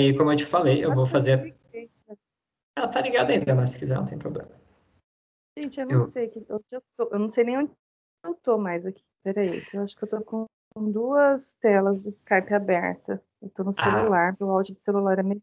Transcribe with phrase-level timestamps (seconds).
[0.00, 1.54] aí, como eu te falei, eu vou fazer.
[2.76, 4.50] Ela tá ligada ainda, mas se quiser, não tem problema.
[5.58, 6.02] Gente, eu não eu...
[6.02, 6.62] sei que eu,
[6.96, 7.72] tô, eu não sei nem onde
[8.24, 9.02] eu tô mais aqui.
[9.22, 10.46] Peraí, eu acho que eu tô com
[10.76, 13.22] duas telas do Skype aberta.
[13.40, 13.72] Eu tô no ah.
[13.72, 14.44] celular, ah.
[14.44, 15.42] o áudio do celular é melhor.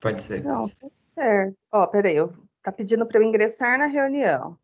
[0.00, 0.42] Pode ser.
[0.44, 1.56] Não, tá certo.
[1.72, 2.32] Ó, peraí, eu,
[2.62, 4.58] tá pedindo para eu ingressar na reunião.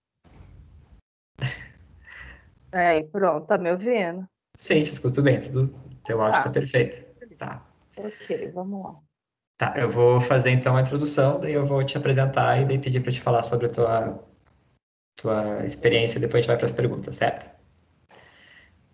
[2.73, 4.27] Aí, pronto, tá me ouvindo?
[4.57, 5.75] Sim, te escuto bem, tudo.
[6.05, 7.05] Teu áudio tá, tá perfeito.
[7.37, 7.74] Tá.
[7.97, 9.01] Ok, vamos lá.
[9.57, 13.01] Tá, eu vou fazer então a introdução, daí eu vou te apresentar e daí pedir
[13.01, 14.25] para te falar sobre a tua,
[15.17, 17.51] tua experiência, depois a gente vai para as perguntas, certo?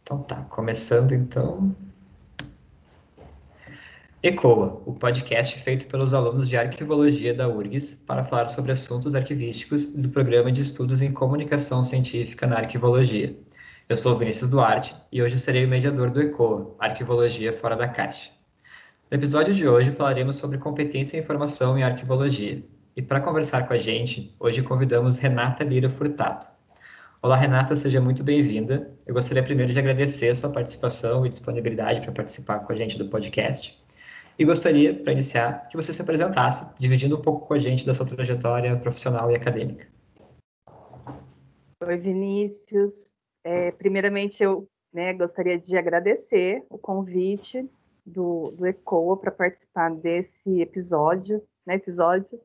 [0.03, 1.75] Então tá, começando então.
[4.23, 9.87] ECOA, o podcast feito pelos alunos de arquivologia da URGS para falar sobre assuntos arquivísticos
[9.95, 13.35] do Programa de Estudos em Comunicação Científica na Arquivologia.
[13.89, 18.40] Eu sou Vinícius Duarte e hoje serei o mediador do ECOA, Arquivologia Fora da Caixa.
[19.11, 22.63] No episódio de hoje falaremos sobre competência em informação em arquivologia.
[22.95, 26.47] E para conversar com a gente, hoje convidamos Renata Lira Furtado.
[27.21, 28.97] Olá, Renata, seja muito bem-vinda.
[29.05, 32.97] Eu gostaria primeiro de agradecer a sua participação e disponibilidade para participar com a gente
[32.97, 33.77] do podcast.
[34.39, 37.93] E gostaria, para iniciar, que você se apresentasse, dividindo um pouco com a gente da
[37.93, 39.89] sua trajetória profissional e acadêmica.
[41.85, 43.13] Oi, Vinícius.
[43.43, 47.69] É, primeiramente, eu né, gostaria de agradecer o convite
[48.11, 52.41] do, do ECOA para participar desse episódio, né, episódio.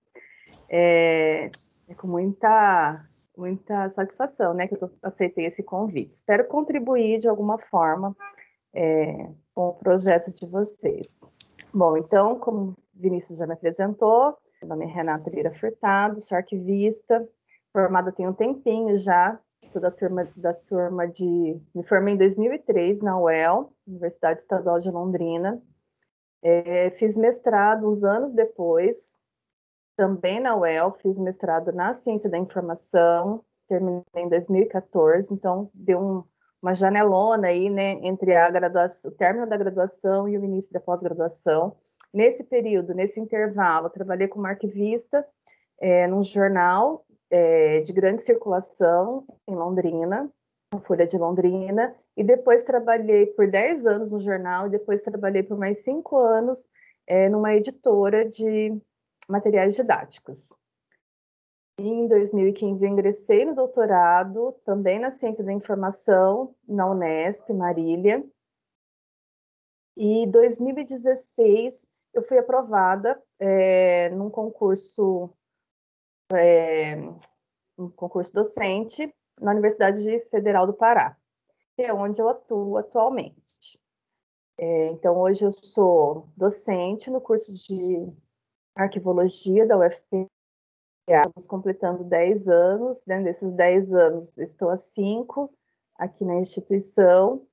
[0.69, 1.49] É,
[1.87, 3.05] é, com muita,
[3.37, 6.13] muita satisfação né, que eu aceitei esse convite.
[6.13, 8.15] Espero contribuir de alguma forma
[8.73, 11.21] é, com o projeto de vocês.
[11.73, 17.27] Bom, então, como Vinícius já me apresentou, meu nome é Renata Lira Furtado, sou arquivista,
[17.71, 21.59] formada tem um tempinho já, sou da turma, da turma de.
[21.73, 25.61] Me formei em 2003 na UEL, Universidade Estadual de Londrina.
[26.41, 29.17] É, fiz mestrado uns anos depois,
[29.95, 36.23] também na UEL, fiz mestrado na Ciência da Informação, terminei em 2014, então deu um,
[36.61, 40.79] uma janelona aí, né, entre a graduação, o término da graduação e o início da
[40.79, 41.75] pós-graduação.
[42.13, 45.25] Nesse período, nesse intervalo, trabalhei como arquivista
[45.79, 50.29] é, num jornal é, de grande circulação em Londrina,
[50.73, 55.57] a Folha de Londrina, e depois trabalhei por 10 anos no jornal, depois trabalhei por
[55.57, 56.67] mais 5 anos
[57.05, 58.75] é, numa editora de
[59.27, 60.53] materiais didáticos.
[61.77, 68.25] Em 2015, ingressei no doutorado, também na Ciência da Informação, na Unesp, Marília.
[69.97, 75.29] E em 2016, eu fui aprovada é, num concurso
[76.33, 76.95] é,
[77.77, 81.17] um concurso docente na Universidade Federal do Pará,
[81.77, 83.79] é onde eu atuo atualmente.
[84.57, 88.07] É, então, hoje eu sou docente no curso de
[88.75, 90.29] arquivologia da UFPA,
[91.07, 93.29] estamos completando 10 anos, dentro né?
[93.29, 95.53] desses 10 anos estou há 5
[95.97, 97.45] aqui na instituição.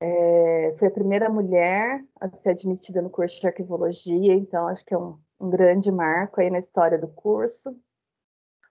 [0.00, 4.94] É, fui a primeira mulher a ser admitida no curso de arquivologia, então acho que
[4.94, 7.70] é um, um grande marco aí na história do curso.
[7.70, 7.76] O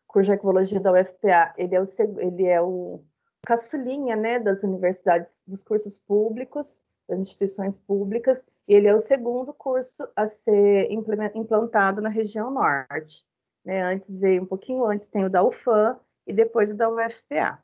[0.07, 1.85] curso de arquivologia da UFPA, ele é o,
[2.19, 3.03] ele é o
[3.45, 9.53] caçulinha, né, das universidades, dos cursos públicos, das instituições públicas, e ele é o segundo
[9.53, 13.25] curso a ser implantado na região norte.
[13.63, 13.81] Né?
[13.81, 17.63] Antes veio um pouquinho antes, tem o da UFAM e depois o da UFPA.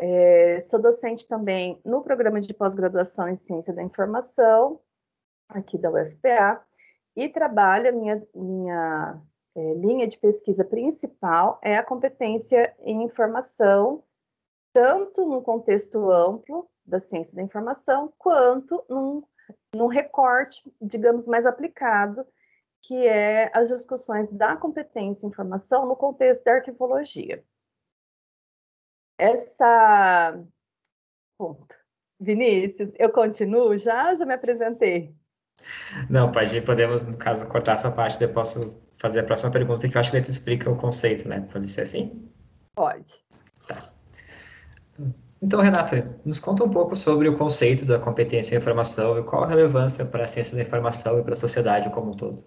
[0.00, 4.80] É, sou docente também no programa de pós-graduação em Ciência da Informação,
[5.48, 6.64] aqui da UFPA,
[7.16, 9.22] e trabalho, minha, minha
[9.54, 14.02] é, linha de pesquisa principal é a competência em informação,
[14.74, 19.22] tanto num contexto amplo da ciência da informação, quanto num,
[19.74, 22.26] num recorte, digamos, mais aplicado,
[22.82, 27.42] que é as discussões da competência em informação no contexto da arquivologia.
[29.16, 30.44] Essa.
[31.38, 31.74] Ponto.
[32.20, 34.14] Vinícius, eu continuo já?
[34.14, 35.14] Já me apresentei?
[36.10, 39.88] Não, pode ir, podemos, no caso, cortar essa parte, eu posso fazer a próxima pergunta,
[39.88, 41.48] que eu acho que tu explica o conceito, né?
[41.52, 42.28] Pode ser assim?
[42.74, 43.24] Pode.
[43.66, 43.93] Tá.
[45.44, 49.44] Então, Renata, nos conta um pouco sobre o conceito da competência em informação e qual
[49.44, 52.42] a relevância para a ciência da informação e para a sociedade como um todo.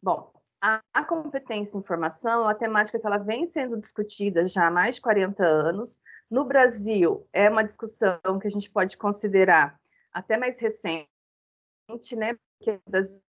[0.00, 0.32] Bom,
[0.62, 4.70] a, a competência em informação é uma temática que ela vem sendo discutida já há
[4.70, 6.00] mais de 40 anos.
[6.30, 9.76] No Brasil, é uma discussão que a gente pode considerar
[10.12, 11.08] até mais recente,
[12.16, 12.36] né?
[12.60, 13.20] Porque das,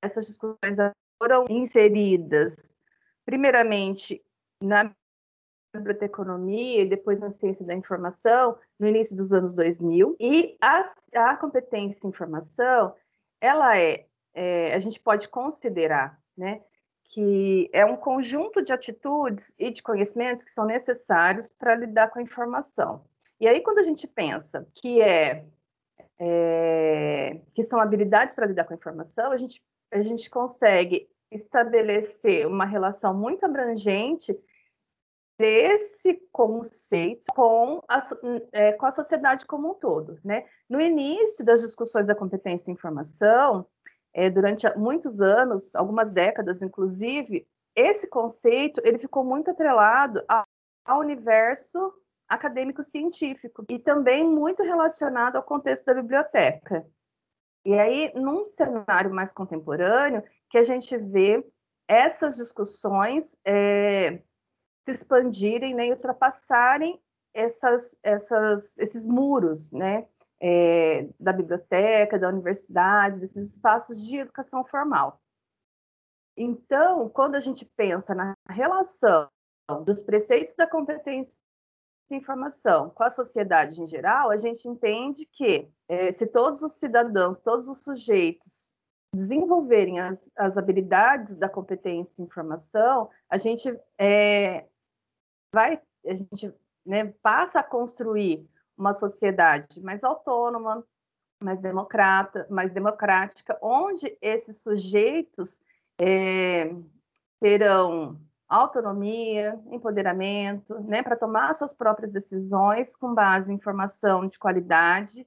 [0.00, 0.78] essas discussões
[1.22, 2.74] foram inseridas,
[3.26, 4.24] primeiramente,
[4.62, 4.90] na
[5.72, 10.16] biblioteconomia e depois na ciência da informação, no início dos anos 2000.
[10.18, 10.84] E a,
[11.14, 12.94] a competência em informação,
[13.40, 16.62] ela é é, a gente pode considerar, né,
[17.04, 22.18] que é um conjunto de atitudes e de conhecimentos que são necessários para lidar com
[22.18, 23.04] a informação.
[23.40, 25.44] E aí, quando a gente pensa que é,
[26.18, 32.46] é que são habilidades para lidar com a informação, a gente, a gente consegue estabelecer
[32.46, 34.38] uma relação muito abrangente
[35.40, 37.98] desse conceito com a,
[38.52, 40.20] é, com a sociedade como um todo.
[40.22, 40.44] Né?
[40.68, 43.66] No início das discussões da competência em informação,
[44.12, 51.90] é, durante muitos anos, algumas décadas, inclusive, esse conceito ele ficou muito atrelado ao, universo
[52.28, 56.86] acadêmico científico e também muito relacionado ao contexto da biblioteca.
[57.64, 61.42] E aí, num cenário mais contemporâneo, que a gente vê
[61.88, 64.20] essas discussões é,
[64.90, 67.00] se expandirem né, e ultrapassarem
[67.32, 70.06] essas, essas, esses muros, né?
[70.40, 75.20] é, da biblioteca, da universidade, desses espaços de educação formal.
[76.36, 79.28] Então, quando a gente pensa na relação
[79.84, 81.38] dos preceitos da competência
[82.10, 86.72] de informação com a sociedade em geral, a gente entende que é, se todos os
[86.72, 88.74] cidadãos, todos os sujeitos
[89.14, 94.66] desenvolverem as, as habilidades da competência em informação, a gente é,
[95.52, 96.52] vai, a gente
[96.84, 100.84] né, passa a construir uma sociedade mais autônoma,
[101.42, 105.62] mais democrata, mais democrática, onde esses sujeitos
[106.00, 106.74] é,
[107.40, 115.26] terão autonomia, empoderamento, né, para tomar suas próprias decisões com base em informação de qualidade,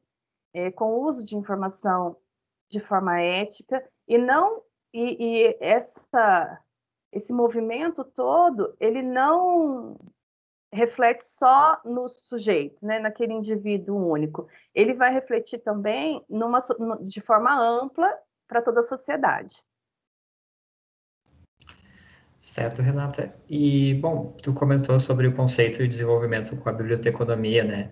[0.53, 2.17] é, com uso de informação
[2.69, 4.61] de forma ética e não
[4.93, 6.59] e, e essa
[7.13, 9.97] esse movimento todo ele não
[10.71, 14.47] reflete só no sujeito, né, naquele indivíduo único.
[14.73, 16.59] Ele vai refletir também numa,
[17.01, 18.11] de forma ampla
[18.47, 19.55] para toda a sociedade.
[22.39, 23.33] Certo, Renata.
[23.47, 27.91] E, bom, tu comentou sobre o conceito de desenvolvimento com a biblioteconomia, né?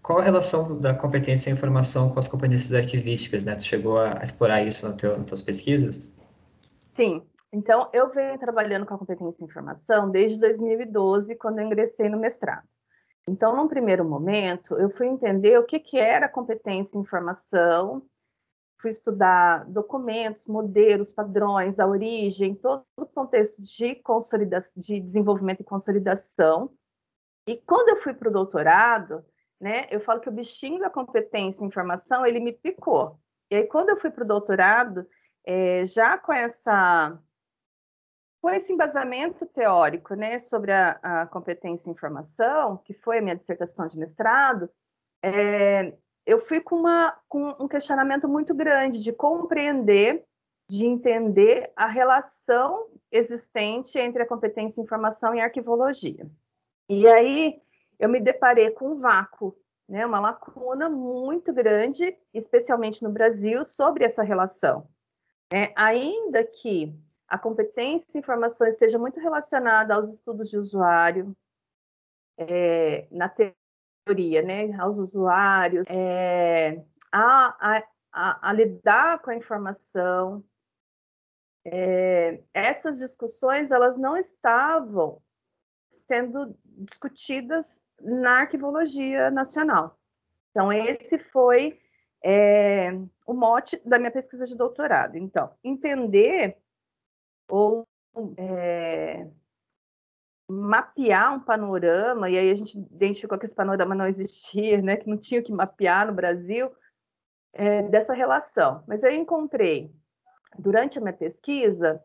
[0.00, 3.54] Qual a relação da competência em informação com as competências arquivísticas, né?
[3.56, 6.18] Tu chegou a explorar isso no teu, nas tuas pesquisas?
[6.94, 7.22] Sim,
[7.52, 12.18] então, eu venho trabalhando com a competência em informação desde 2012, quando eu ingressei no
[12.18, 12.66] mestrado.
[13.28, 18.06] Então, num primeiro momento, eu fui entender o que, que era competência em informação,
[18.78, 25.64] fui estudar documentos, modelos, padrões, a origem, todo o contexto de, consolidação, de desenvolvimento e
[25.64, 26.70] consolidação.
[27.46, 29.24] E quando eu fui para o doutorado,
[29.60, 33.18] né, eu falo que o bichinho da competência em informação, ele me picou.
[33.50, 35.06] E aí, quando eu fui para o doutorado,
[35.44, 37.18] é, já com essa
[38.40, 43.36] com esse embasamento teórico né, sobre a, a, competência em informação, que foi a minha
[43.36, 44.70] dissertação de mestrado,
[45.22, 45.92] é,
[46.24, 50.24] eu fui com, uma, com um questionamento muito grande de compreender,
[50.68, 56.26] de entender a relação existente entre a competência em informação e arquivologia.
[56.88, 57.60] E aí
[57.98, 59.54] eu me deparei com um vácuo,
[59.88, 64.88] né, uma lacuna muito grande, especialmente no Brasil, sobre essa relação.
[65.52, 66.94] É, ainda que
[67.30, 71.34] a competência em informação esteja muito relacionada aos estudos de usuário,
[72.36, 76.82] é, na teoria, né, aos usuários, é,
[77.12, 80.44] a, a, a, a, lidar com a informação.
[81.64, 85.22] É, essas discussões elas não estavam
[85.88, 89.98] sendo discutidas na arquivologia nacional.
[90.50, 91.78] Então, esse foi
[92.24, 92.90] é,
[93.24, 95.16] o mote da minha pesquisa de doutorado.
[95.16, 96.56] Então, entender
[97.50, 97.86] ou
[98.36, 99.26] é,
[100.48, 105.08] mapear um panorama, e aí a gente identificou que esse panorama não existia, né, que
[105.08, 106.70] não tinha que mapear no Brasil,
[107.52, 108.82] é, dessa relação.
[108.86, 109.92] Mas eu encontrei,
[110.58, 112.02] durante a minha pesquisa,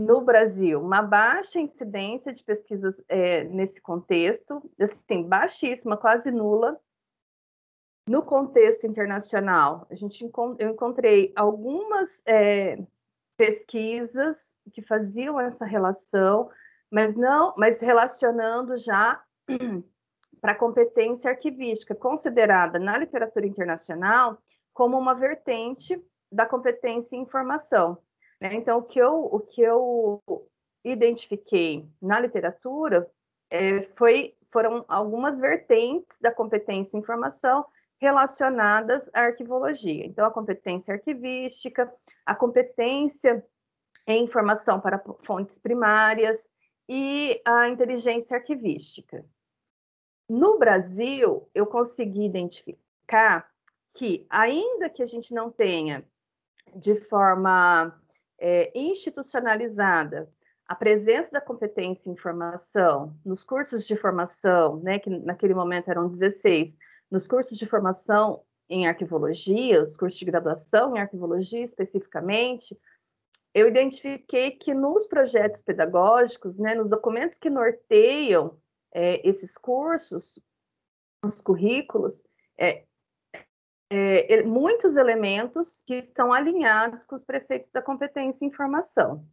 [0.00, 6.78] no Brasil, uma baixa incidência de pesquisas é, nesse contexto, assim, baixíssima, quase nula.
[8.08, 10.22] No contexto internacional, a gente
[10.58, 12.78] eu encontrei algumas é,
[13.36, 16.50] pesquisas que faziam essa relação,
[16.90, 19.22] mas não, mas relacionando já
[20.40, 24.38] para a competência arquivística, considerada na literatura internacional
[24.72, 26.00] como uma vertente
[26.30, 27.98] da competência em informação.
[28.40, 28.54] Né?
[28.54, 30.22] Então, o que eu, o que eu
[30.84, 33.10] identifiquei na literatura
[33.50, 37.64] é, foi, foram algumas vertentes da competência em informação
[38.00, 40.04] relacionadas à arquivologia.
[40.04, 41.92] Então, a competência arquivística,
[42.24, 43.44] a competência
[44.06, 46.48] em informação para fontes primárias
[46.88, 49.24] e a inteligência arquivística.
[50.28, 53.48] No Brasil, eu consegui identificar
[53.94, 56.06] que, ainda que a gente não tenha
[56.74, 57.98] de forma
[58.38, 60.30] é, institucionalizada
[60.68, 66.08] a presença da competência em informação nos cursos de formação, né, que naquele momento eram
[66.08, 66.76] 16,
[67.10, 72.76] nos cursos de formação em arquivologia, os cursos de graduação em arquivologia especificamente,
[73.54, 78.58] eu identifiquei que nos projetos pedagógicos, né, nos documentos que norteiam
[78.92, 80.38] é, esses cursos,
[81.24, 82.22] os currículos,
[82.58, 82.84] é,
[83.88, 89.26] é, muitos elementos que estão alinhados com os preceitos da competência em informação.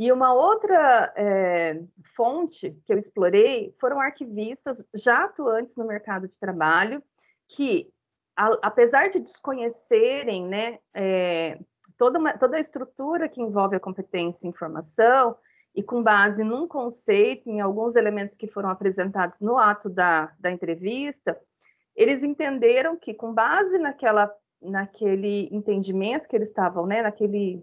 [0.00, 1.78] E uma outra é,
[2.16, 7.02] fonte que eu explorei foram arquivistas já atuantes no mercado de trabalho,
[7.46, 7.86] que,
[8.34, 11.58] a, apesar de desconhecerem né, é,
[11.98, 15.36] toda, uma, toda a estrutura que envolve a competência em informação,
[15.74, 20.50] e com base num conceito, em alguns elementos que foram apresentados no ato da, da
[20.50, 21.38] entrevista,
[21.94, 27.62] eles entenderam que, com base naquela, naquele entendimento que eles estavam, né, naquele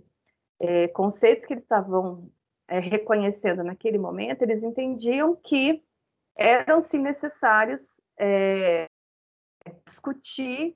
[0.59, 2.31] é, conceitos que eles estavam
[2.67, 5.83] é, reconhecendo naquele momento, eles entendiam que
[6.35, 8.87] eram sim necessários é,
[9.85, 10.75] discutir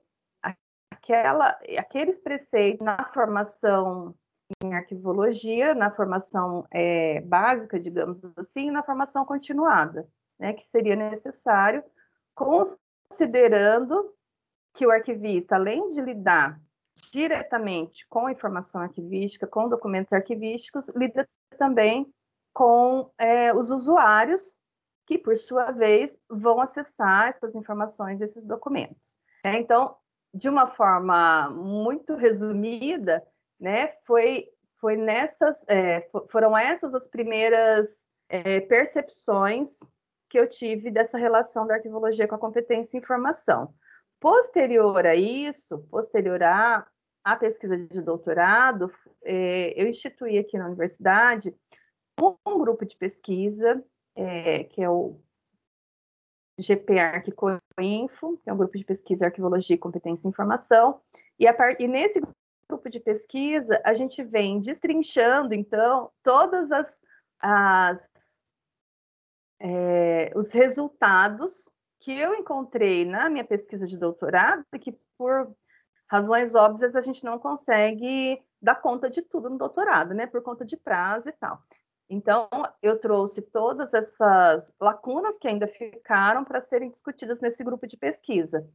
[0.92, 4.16] aquela, aqueles preceitos na formação
[4.64, 10.08] em arquivologia, na formação é, básica, digamos assim, e na formação continuada,
[10.38, 11.84] né, que seria necessário,
[12.36, 14.14] considerando
[14.74, 16.60] que o arquivista, além de lidar
[17.12, 21.27] diretamente com informação arquivística, com documentos arquivísticos, lida
[21.58, 22.12] também
[22.53, 24.60] com é, os usuários,
[25.05, 29.17] que, por sua vez, vão acessar essas informações, esses documentos.
[29.43, 29.96] É, então,
[30.34, 33.25] de uma forma muito resumida,
[33.60, 34.48] né, foi,
[34.79, 39.79] foi nessas, é, foram essas as primeiras é, percepções
[40.29, 43.74] que eu tive dessa relação da arquivologia com a competência em informação.
[44.22, 46.88] Posterior a isso, posterior à,
[47.24, 51.51] à pesquisa de doutorado, é, eu instituí aqui na universidade
[52.22, 53.84] um, grupo de pesquisa,
[54.16, 55.20] é, que é o
[56.60, 61.01] GP Arquicoinfo, que é um grupo de pesquisa Arquivologia e Competência em Informação,
[61.40, 62.22] e, a e nesse
[62.70, 67.01] grupo de pesquisa a gente vem destrinchando, então, todas as,
[67.40, 68.08] as
[69.60, 75.55] é, os resultados que eu encontrei na minha pesquisa de doutorado, que por
[76.08, 80.25] razões óbvias a gente não consegue dar conta de tudo no doutorado, né?
[80.27, 81.63] Por conta de prazo e tal.
[82.10, 82.50] Então,
[82.81, 88.67] eu trouxe todas essas lacunas que ainda ficaram para serem discutidas nesse grupo de pesquisa,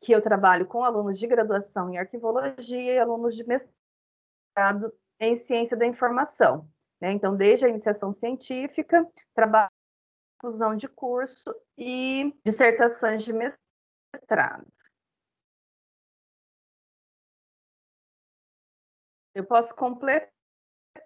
[0.00, 5.76] que eu trabalho com alunos de graduação em arquivologia e alunos de mestrado em ciência
[5.76, 6.68] da informação.
[7.00, 7.10] Né?
[7.12, 9.04] Então, desde a iniciação científica,
[9.34, 9.70] trabalho
[10.38, 14.66] conclusão de curso e dissertações de mestrado.
[19.34, 20.30] Eu posso completar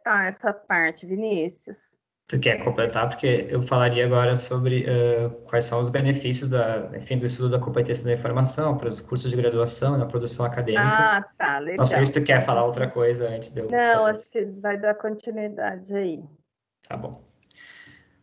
[0.06, 1.98] essa parte, Vinícius?
[2.28, 3.08] Tu quer completar?
[3.08, 7.58] Porque eu falaria agora sobre uh, quais são os benefícios da, enfim, do estudo da
[7.58, 10.80] competência da informação para os cursos de graduação na produção acadêmica.
[10.80, 11.78] Ah, tá, legal.
[11.78, 14.78] Não sei se tu quer falar outra coisa antes de eu Não, acho que vai
[14.78, 16.22] dar continuidade aí.
[16.86, 17.29] Tá bom.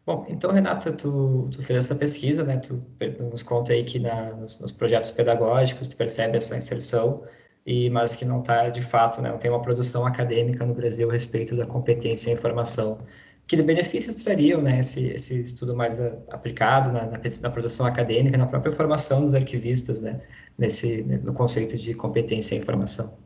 [0.07, 2.57] Bom, então, Renata, tu, tu fez essa pesquisa, né?
[2.59, 2.81] Tu
[3.29, 7.27] nos conta aí que na, nos, nos, projetos pedagógicos tu percebe essa inserção,
[7.65, 9.29] e, mas que não está, de fato, né?
[9.29, 13.05] Não tem uma produção acadêmica no Brasil a respeito da competência em informação.
[13.47, 14.79] Que benefícios trariam, né?
[14.79, 19.35] Esse, esse estudo mais a, aplicado na, na, na, produção acadêmica, na própria formação dos
[19.35, 20.21] arquivistas, né?
[20.57, 23.19] Nesse, no conceito de competência em informação.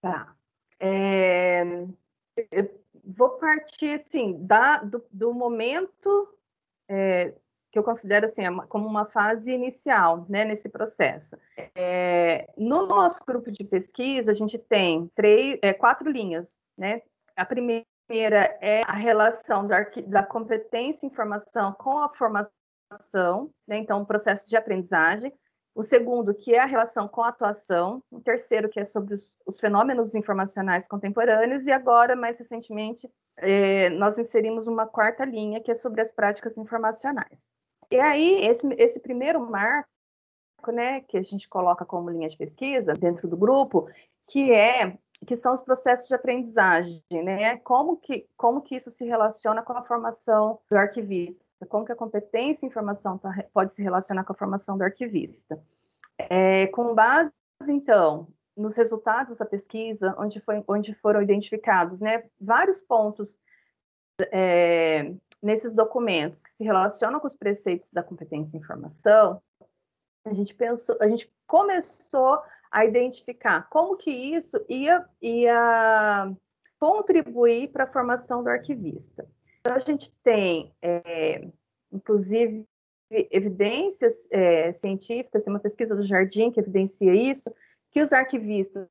[0.00, 0.34] Tá.
[0.80, 1.62] É,
[2.50, 2.81] eu
[3.22, 6.28] vou partir assim da, do, do momento
[6.88, 7.32] é,
[7.70, 11.36] que eu considero assim como uma fase inicial, né, nesse processo.
[11.74, 17.02] É, no nosso grupo de pesquisa a gente tem três, é, quatro linhas, né?
[17.36, 17.86] A primeira
[18.60, 23.78] é a relação da, da competência informação com a formação, né?
[23.78, 25.32] Então, o processo de aprendizagem
[25.74, 29.38] o segundo, que é a relação com a atuação, o terceiro, que é sobre os,
[29.46, 35.70] os fenômenos informacionais contemporâneos, e agora, mais recentemente, é, nós inserimos uma quarta linha, que
[35.70, 37.50] é sobre as práticas informacionais.
[37.90, 39.88] E aí, esse, esse primeiro marco,
[40.72, 43.88] né, que a gente coloca como linha de pesquisa dentro do grupo,
[44.26, 47.56] que é que são os processos de aprendizagem, né?
[47.58, 51.44] Como que, como que isso se relaciona com a formação do arquivista?
[51.66, 55.62] Como que a competência em informação tá, pode se relacionar com a formação do arquivista.
[56.18, 57.32] É, com base,
[57.68, 63.38] então, nos resultados da pesquisa, onde, foi, onde foram identificados né, vários pontos
[64.30, 69.42] é, nesses documentos que se relacionam com os preceitos da competência em informação,
[70.24, 72.40] a gente pensou, a gente começou
[72.70, 76.32] a identificar como que isso ia, ia
[76.78, 79.28] contribuir para a formação do arquivista.
[79.64, 81.46] Então, a gente tem, é,
[81.92, 82.66] inclusive,
[83.08, 87.54] evidências é, científicas, tem uma pesquisa do Jardim que evidencia isso,
[87.92, 88.88] que os arquivistas,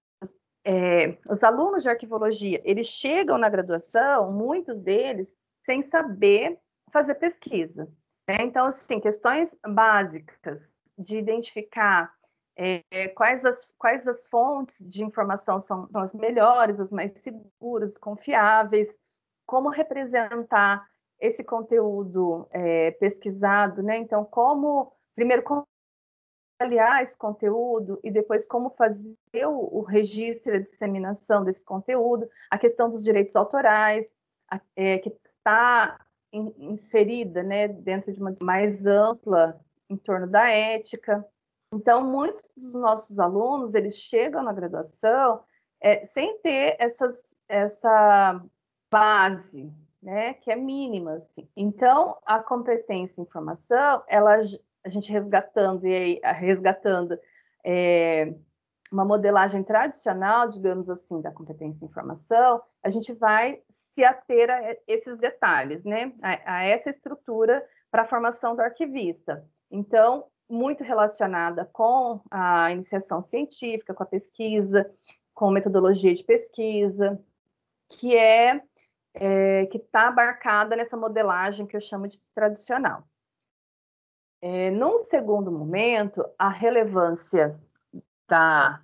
[0.64, 5.36] é, os alunos de arquivologia, eles chegam na graduação, muitos deles,
[5.66, 6.58] sem saber
[6.90, 7.86] fazer pesquisa.
[8.30, 8.38] Né?
[8.42, 12.14] Então, assim, questões básicas de identificar
[12.56, 17.98] é, quais, as, quais as fontes de informação são, são as melhores, as mais seguras,
[17.98, 18.96] confiáveis,
[19.52, 20.88] como representar
[21.20, 23.98] esse conteúdo é, pesquisado, né?
[23.98, 25.68] Então, como, primeiro, como
[26.58, 32.30] avaliar esse conteúdo e depois como fazer o, o registro e a disseminação desse conteúdo,
[32.50, 34.16] a questão dos direitos autorais,
[34.50, 36.00] a, é, que está
[36.32, 41.28] in, inserida, né, dentro de uma mais ampla em torno da ética.
[41.74, 45.44] Então, muitos dos nossos alunos, eles chegam na graduação
[45.82, 48.42] é, sem ter essas, essa
[48.92, 49.72] base,
[50.02, 51.48] né, que é mínima, assim.
[51.56, 54.38] Então, a competência em informação, ela,
[54.84, 57.18] a gente resgatando e resgatando
[57.64, 58.34] é,
[58.92, 64.76] uma modelagem tradicional, digamos assim, da competência em informação, a gente vai se ater a
[64.88, 69.48] esses detalhes, né, a, a essa estrutura para a formação do arquivista.
[69.70, 74.92] Então, muito relacionada com a iniciação científica, com a pesquisa,
[75.34, 77.18] com metodologia de pesquisa,
[77.88, 78.62] que é,
[79.14, 83.08] é que está abarcada nessa modelagem que eu chamo de tradicional.
[84.42, 87.60] É, num segundo momento, a relevância
[88.28, 88.82] da,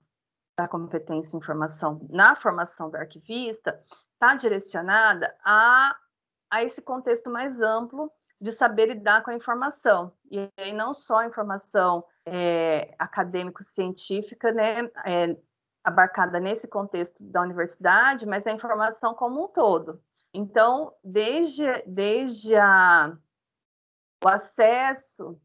[0.57, 5.95] da competência em informação na formação do arquivista está direcionada a,
[6.51, 10.13] a esse contexto mais amplo de saber lidar com a informação.
[10.29, 15.35] E aí não só a informação é, acadêmico-científica, né, é,
[15.83, 20.03] abarcada nesse contexto da universidade, mas a informação como um todo.
[20.37, 23.17] Então, desde, desde a,
[24.23, 25.35] o acesso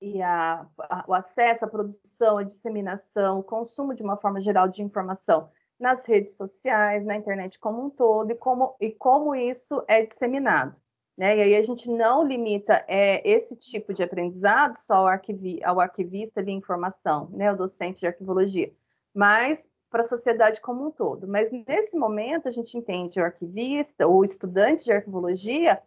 [0.00, 4.66] e a, a, o acesso à produção, à disseminação, o consumo de uma forma geral
[4.66, 9.80] de informação nas redes sociais, na internet como um todo, e como, e como isso
[9.86, 10.74] é disseminado.
[11.16, 11.36] Né?
[11.36, 15.78] E aí a gente não limita é, esse tipo de aprendizado só ao, arquivi ao
[15.78, 17.52] arquivista de informação, né?
[17.52, 18.72] o docente de arquivologia,
[19.14, 21.26] mas para a sociedade como um todo.
[21.28, 25.82] Mas nesse momento a gente entende o arquivista, o estudante de arquivologia,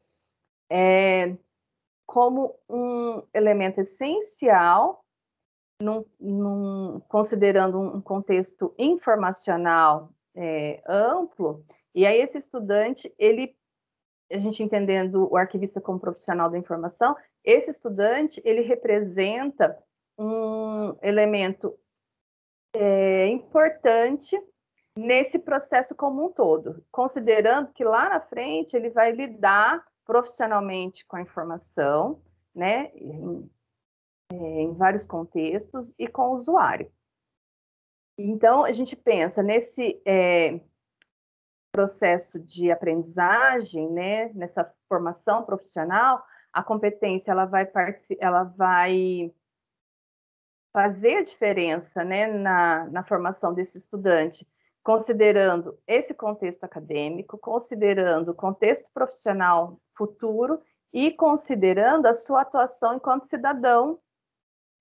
[0.69, 1.35] é,
[2.05, 5.03] como um elemento essencial,
[5.81, 13.55] num, num, considerando um contexto informacional é, amplo, e aí esse estudante ele
[14.31, 19.75] a gente entendendo o arquivista como profissional da informação, esse estudante ele representa
[20.17, 21.75] um elemento
[22.73, 24.39] é, importante
[24.97, 31.15] nesse processo como um todo, considerando que lá na frente ele vai lidar profissionalmente com
[31.15, 32.21] a informação,
[32.53, 33.49] né, em,
[34.33, 36.91] é, em vários contextos e com o usuário.
[38.17, 40.59] Então a gente pensa nesse é,
[41.71, 47.69] processo de aprendizagem, né, nessa formação profissional, a competência ela vai
[48.19, 49.33] ela vai
[50.71, 54.47] fazer a diferença, né, na, na formação desse estudante,
[54.83, 60.61] considerando esse contexto acadêmico, considerando o contexto profissional futuro
[60.93, 63.99] e considerando a sua atuação enquanto cidadão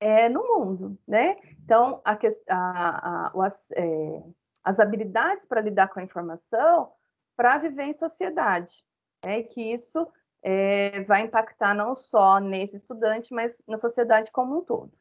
[0.01, 1.37] é, no mundo, né?
[1.65, 2.17] Então, a,
[2.49, 4.23] a, a, o, é,
[4.63, 6.93] as habilidades para lidar com a informação
[7.37, 8.85] para viver em sociedade.
[9.25, 9.41] Né?
[9.41, 10.07] E que isso
[10.43, 14.93] é, vai impactar não só nesse estudante, mas na sociedade como um todo.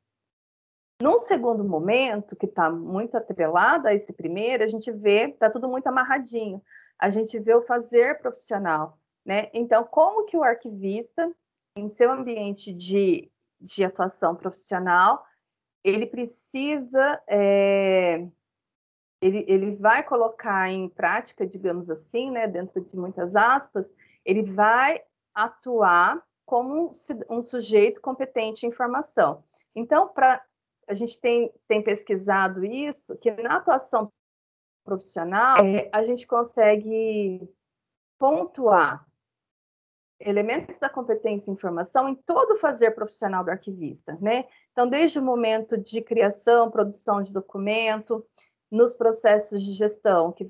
[1.02, 5.68] Num segundo momento, que está muito atrelado a esse primeiro, a gente vê, está tudo
[5.70, 6.62] muito amarradinho.
[6.98, 9.50] A gente vê o fazer profissional, né?
[9.54, 11.32] Então, como que o arquivista,
[11.76, 13.32] em seu ambiente de,
[13.62, 15.24] de atuação profissional,
[15.84, 18.28] ele precisa é,
[19.22, 23.86] ele, ele vai colocar em prática, digamos assim, né, dentro de muitas aspas,
[24.24, 25.02] ele vai
[25.34, 26.92] atuar como
[27.30, 29.44] um, sujeito competente em informação.
[29.76, 30.42] Então, para
[30.88, 34.12] a gente tem, tem pesquisado isso, que na atuação
[34.84, 37.42] profissional, é, a gente consegue
[38.18, 39.06] pontuar
[40.20, 44.46] elementos da competência em informação em todo o fazer profissional do arquivista, né?
[44.72, 48.26] Então, desde o momento de criação, produção de documento,
[48.72, 50.48] nos processos de gestão, que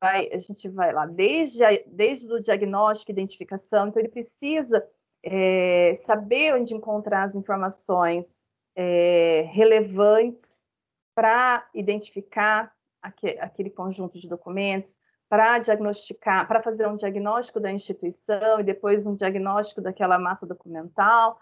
[0.00, 4.86] vai, a gente vai lá desde, a, desde o diagnóstico, identificação, então ele precisa
[5.22, 10.70] é, saber onde encontrar as informações é, relevantes
[11.14, 18.62] para identificar aquele conjunto de documentos, para diagnosticar, para fazer um diagnóstico da instituição e
[18.62, 21.38] depois um diagnóstico daquela massa documental.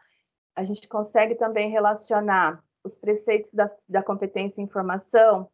[0.54, 5.50] A gente consegue também relacionar os preceitos da, da competência em informação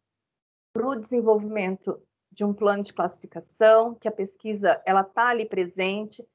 [0.72, 6.26] para o desenvolvimento de um plano de classificação, que a pesquisa ela está ali presente,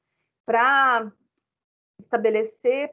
[0.44, 1.10] para
[2.00, 2.92] estabelecer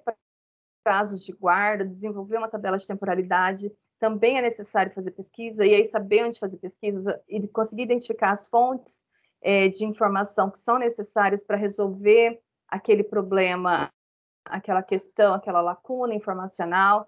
[0.89, 5.85] prazos de guarda, desenvolver uma tabela de temporalidade, também é necessário fazer pesquisa, e aí
[5.85, 9.05] saber onde fazer pesquisa e conseguir identificar as fontes
[9.39, 13.91] é, de informação que são necessárias para resolver aquele problema,
[14.43, 17.07] aquela questão, aquela lacuna informacional.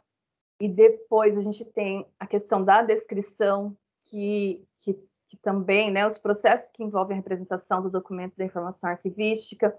[0.60, 4.94] E depois a gente tem a questão da descrição, que, que,
[5.28, 9.76] que também, né, os processos que envolvem a representação do documento da informação arquivística.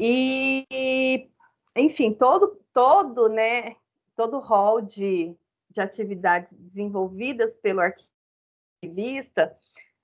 [0.00, 1.28] E,
[1.76, 3.76] enfim, todo, todo, né,
[4.14, 5.36] todo o rol de,
[5.70, 9.56] de atividades desenvolvidas pelo arquivista,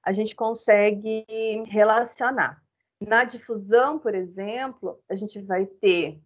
[0.02, 1.24] a gente consegue
[1.66, 2.62] relacionar.
[3.00, 6.20] Na difusão, por exemplo, a gente vai ter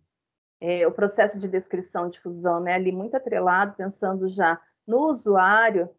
[0.61, 5.91] é, o processo de descrição de difusão né, ali muito atrelado, pensando já no usuário,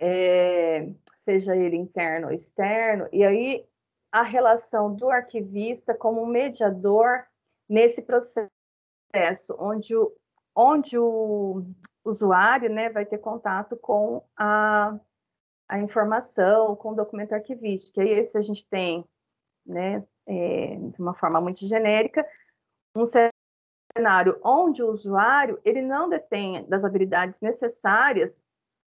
[0.00, 3.66] é, seja ele interno ou externo, e aí
[4.10, 7.26] a relação do arquivista como mediador
[7.68, 8.50] nesse processo,
[9.58, 10.12] onde o,
[10.54, 11.64] onde o
[12.04, 14.98] usuário né, vai ter contato com a,
[15.68, 18.00] a informação, com o documento arquivístico.
[18.00, 19.04] E aí, esse a gente tem,
[19.64, 22.26] né, é, de uma forma muito genérica,
[22.94, 28.44] um cenário onde o usuário ele não detém das habilidades necessárias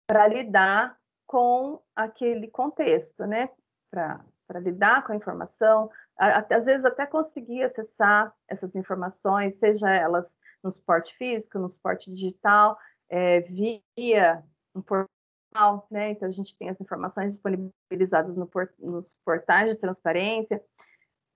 [0.06, 3.50] para lidar com aquele contexto, né?
[3.90, 10.70] Para lidar com a informação, às vezes até conseguir acessar essas informações, seja elas no
[10.72, 14.42] suporte físico, no suporte digital, é, via
[14.74, 16.10] um portal, né?
[16.10, 20.62] Então a gente tem as informações disponibilizadas no port nos portais de transparência,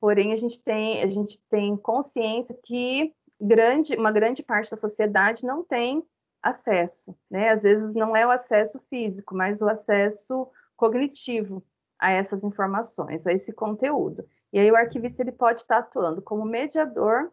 [0.00, 5.44] porém a gente tem a gente tem consciência que grande uma grande parte da sociedade
[5.44, 6.02] não tem
[6.42, 7.50] acesso, né?
[7.50, 11.62] Às vezes não é o acesso físico, mas o acesso cognitivo
[11.98, 14.26] a essas informações, a esse conteúdo.
[14.52, 17.30] E aí o arquivista ele pode estar atuando como mediador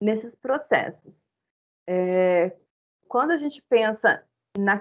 [0.00, 1.28] nesses processos.
[1.88, 2.56] É,
[3.08, 4.24] quando a gente pensa
[4.56, 4.80] na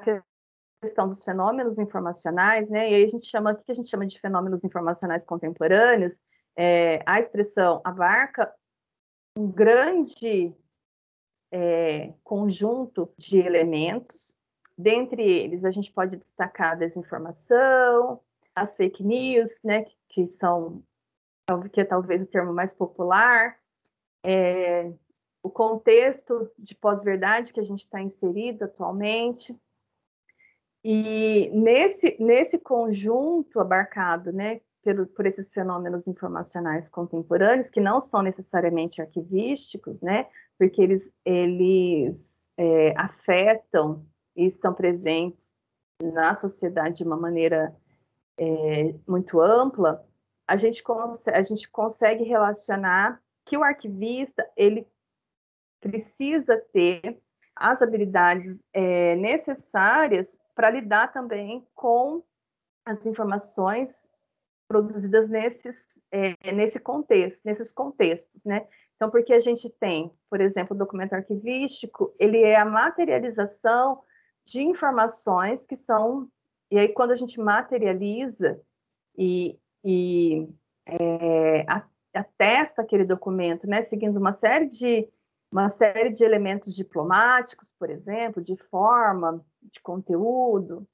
[0.82, 4.06] questão dos fenômenos informacionais, né, e aí a gente chama, o que a gente chama
[4.06, 6.22] de fenômenos informacionais contemporâneos,
[6.56, 8.54] é, a expressão abarca
[9.38, 10.54] um grande
[11.52, 14.36] é, conjunto de elementos.
[14.78, 18.22] Dentre eles, a gente pode destacar a desinformação,
[18.56, 20.84] as fake news, né, que, que são
[21.72, 23.58] que é talvez o termo mais popular,
[24.24, 24.92] é,
[25.44, 29.56] o contexto de pós-verdade que a gente está inserido atualmente.
[30.84, 38.24] E nesse, nesse conjunto abarcado né, por, por esses fenômenos informacionais contemporâneos, que não são
[38.24, 40.28] necessariamente arquivísticos, né,
[40.58, 44.04] porque eles, eles é, afetam
[44.36, 45.54] e estão presentes
[46.02, 47.76] na sociedade de uma maneira
[48.38, 50.06] é, muito ampla,
[50.48, 50.84] a gente,
[51.34, 54.88] a gente consegue relacionar que o arquivista ele
[55.80, 57.22] precisa ter
[57.56, 62.24] as habilidades é, necessárias para lidar também com
[62.84, 64.12] as informações
[64.68, 68.68] produzidas nesses, é, nesse contexto, nesses contextos, né?
[68.96, 74.02] Então, porque a gente tem, por exemplo, o documento arquivístico, ele é a materialização
[74.46, 76.30] de informações que são,
[76.72, 78.60] e aí quando a gente materializa
[79.18, 80.50] e, e
[80.88, 81.64] é,
[82.12, 85.08] atesta aquele documento, né, seguindo uma série de
[85.52, 90.86] uma série de elementos diplomáticos, por exemplo, de forma, de conteúdo.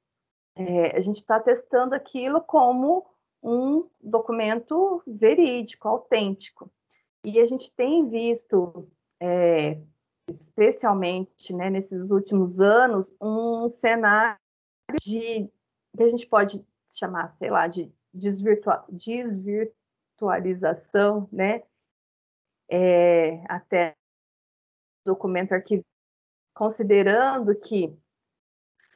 [0.55, 3.07] É, a gente está testando aquilo como
[3.41, 6.69] um documento verídico, autêntico.
[7.23, 8.87] E a gente tem visto,
[9.19, 9.79] é,
[10.27, 14.37] especialmente né, nesses últimos anos, um cenário
[15.01, 15.49] de
[15.95, 21.63] que a gente pode chamar, sei lá, de desvirtua desvirtualização, né?
[22.69, 23.95] É, até
[25.05, 25.83] documento arquivo,
[26.53, 27.97] considerando que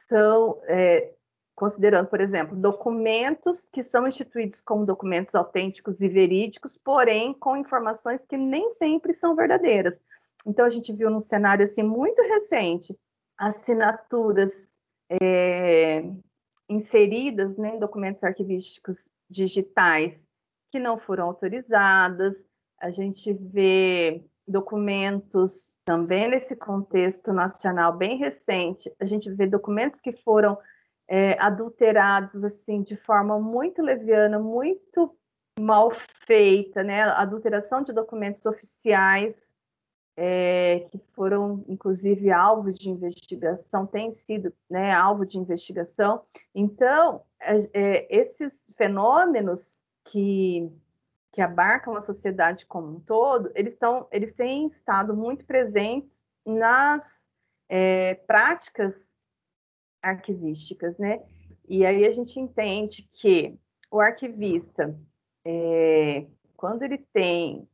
[0.08, 1.12] são, é,
[1.54, 8.24] considerando, por exemplo, documentos que são instituídos como documentos autênticos e verídicos, porém com informações
[8.24, 10.00] que nem sempre são verdadeiras.
[10.46, 12.96] Então a gente viu num cenário assim muito recente
[13.36, 14.78] assinaturas
[15.20, 16.02] é,
[16.68, 20.26] inseridas né, em documentos arquivísticos digitais
[20.70, 22.44] que não foram autorizadas.
[22.80, 30.12] A gente vê documentos também nesse contexto nacional bem recente, a gente vê documentos que
[30.12, 30.56] foram
[31.08, 35.16] é, adulterados assim de forma muito leviana, muito
[35.58, 35.90] mal
[36.26, 37.02] feita, né?
[37.02, 39.55] Adulteração de documentos oficiais
[40.16, 46.22] é, que foram, inclusive, alvos de investigação, têm sido né, alvo de investigação.
[46.54, 50.72] Então, é, é, esses fenômenos que,
[51.32, 57.30] que abarcam a sociedade como um todo, eles, estão, eles têm estado muito presentes nas
[57.68, 59.14] é, práticas
[60.00, 61.22] arquivísticas, né?
[61.68, 63.58] E aí a gente entende que
[63.90, 64.96] o arquivista,
[65.44, 66.26] é,
[66.56, 67.68] quando ele tem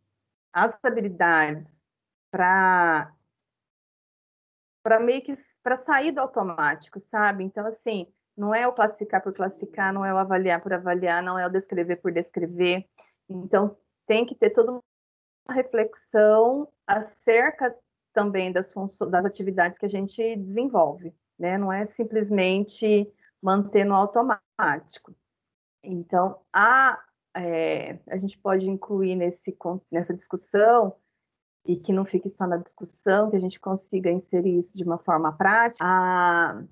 [0.52, 1.81] as habilidades
[2.32, 3.14] para
[4.82, 7.44] para meio que para sair do automático, sabe?
[7.44, 11.38] Então assim, não é o classificar por classificar, não é o avaliar por avaliar, não
[11.38, 12.88] é o descrever por descrever.
[13.28, 14.82] Então tem que ter toda uma
[15.50, 17.76] reflexão acerca
[18.12, 21.56] também das funções, das atividades que a gente desenvolve, né?
[21.58, 23.08] Não é simplesmente
[23.40, 25.14] manter no automático.
[25.84, 26.98] Então a
[27.34, 29.56] é, a gente pode incluir nesse,
[29.90, 30.94] nessa discussão
[31.64, 34.98] e que não fique só na discussão, que a gente consiga inserir isso de uma
[34.98, 35.84] forma prática.
[35.84, 36.62] A...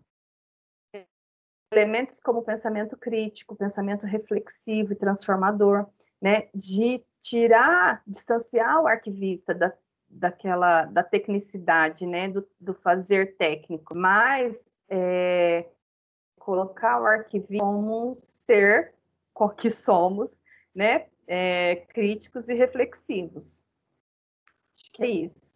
[1.72, 5.86] Elementos como pensamento crítico, pensamento reflexivo e transformador,
[6.20, 9.72] né, de tirar, distanciar o arquivista da,
[10.08, 15.70] daquela da tecnicidade, né, do, do fazer técnico, mas é,
[16.40, 18.92] colocar o arquivista como um ser
[19.56, 20.42] que somos,
[20.74, 23.64] né, é, críticos e reflexivos
[25.00, 25.50] é isso.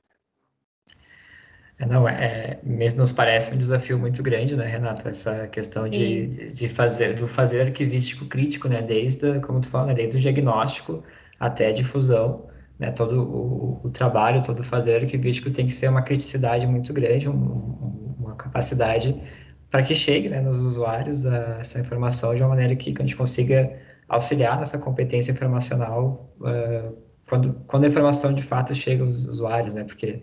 [1.78, 6.26] É, não, é, mesmo nos parece um desafio muito grande, né, Renata, essa questão de,
[6.54, 11.02] de fazer, do fazer arquivístico crítico, né, desde, como tu fala, né, desde o diagnóstico
[11.40, 15.88] até a difusão, né, todo o, o trabalho, todo o fazer arquivístico tem que ser
[15.88, 19.20] uma criticidade muito grande, um, uma capacidade
[19.68, 23.04] para que chegue, né, nos usuários a, essa informação de uma maneira que, que a
[23.04, 23.76] gente consiga
[24.08, 26.96] auxiliar nessa competência informacional uh,
[27.34, 29.82] quando, quando a informação de fato chega aos usuários, né?
[29.82, 30.22] Porque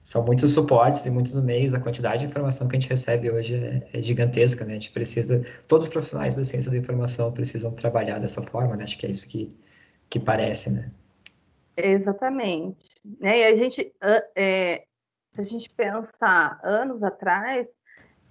[0.00, 3.56] são muitos suportes e muitos meios, a quantidade de informação que a gente recebe hoje
[3.56, 4.72] é, é, gigantesca, né?
[4.72, 8.84] A gente precisa, todos os profissionais da ciência da informação precisam trabalhar dessa forma, né?
[8.84, 9.54] Acho que é isso que,
[10.08, 10.90] que parece, né?
[11.76, 12.88] Exatamente.
[13.20, 13.40] Né?
[13.40, 13.92] E a gente,
[14.34, 14.84] é,
[15.34, 17.68] se a gente pensar anos atrás,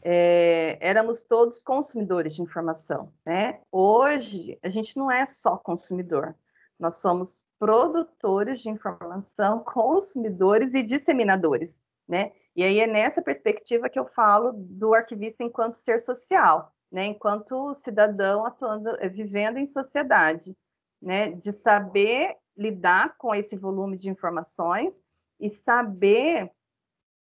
[0.01, 3.59] é, éramos todos consumidores de informação, né?
[3.71, 6.35] Hoje, a gente não é só consumidor,
[6.79, 12.31] nós somos produtores de informação, consumidores e disseminadores, né?
[12.55, 17.05] E aí é nessa perspectiva que eu falo do arquivista enquanto ser social, né?
[17.05, 20.55] Enquanto cidadão atuando, eh, vivendo em sociedade,
[21.01, 21.31] né?
[21.31, 25.01] De saber lidar com esse volume de informações
[25.39, 26.51] e saber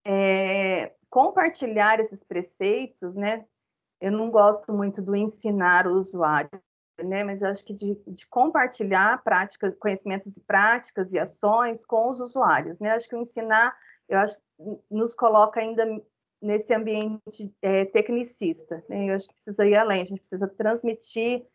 [0.04, 3.44] é, compartilhar esses preceitos, né?
[4.00, 6.50] Eu não gosto muito do ensinar o usuário,
[7.04, 7.24] né?
[7.24, 12.20] Mas eu acho que de, de, compartilhar práticas, conhecimentos e práticas e ações com os
[12.20, 12.90] usuários, né?
[12.90, 13.76] Eu acho que o ensinar,
[14.08, 14.38] eu acho,
[14.90, 15.84] nos coloca ainda
[16.40, 19.10] nesse ambiente é, tecnicista, né?
[19.10, 21.46] Eu acho que precisa ir além, a gente precisa transmitir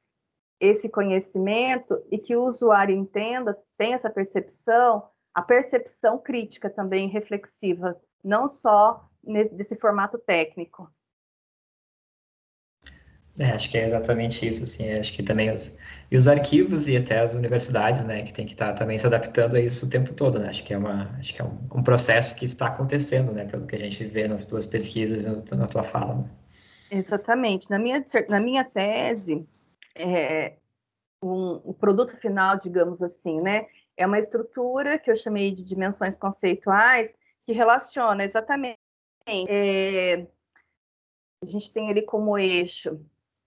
[0.59, 7.99] esse conhecimento e que o usuário entenda, tenha essa percepção, a percepção crítica também reflexiva,
[8.23, 10.89] não só nesse, desse formato técnico.
[13.37, 15.77] É, acho que é exatamente isso, assim, acho que também os,
[16.09, 19.05] e os arquivos e até as universidades, né, que tem que estar tá também se
[19.05, 21.59] adaptando a isso o tempo todo, né, acho que é uma, acho que é um,
[21.75, 25.55] um processo que está acontecendo, né, pelo que a gente vê nas tuas pesquisas e
[25.55, 26.29] na tua fala, né?
[26.89, 29.45] Exatamente, na minha, na minha tese,
[29.95, 30.53] é,
[31.21, 33.65] um, produto final, digamos assim, né,
[33.97, 38.79] é uma estrutura que eu chamei de dimensões conceituais, que relaciona exatamente,
[39.27, 40.25] é,
[41.43, 42.97] a gente tem ali como eixo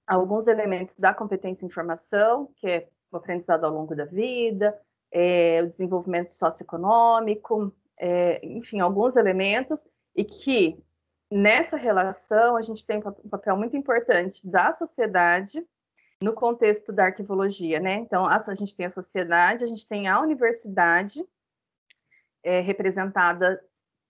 [0.08, 4.76] alguns elementos da competência em informação, que é o aprendizado ao longo da vida,
[5.12, 10.82] é, o desenvolvimento socioeconômico, é, enfim, alguns elementos, e que
[11.30, 15.64] nessa relação a gente tem um papel muito importante da sociedade
[16.22, 17.94] no contexto da arquivologia, né?
[17.94, 21.24] Então, a, a gente tem a sociedade, a gente tem a universidade
[22.42, 23.62] é, representada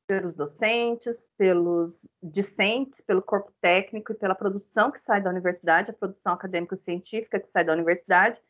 [0.08, 5.94] pelos docentes, pelos discentes, pelo corpo técnico e pela produção que sai da universidade, a
[5.94, 8.40] produção acadêmico-científica que sai da universidade,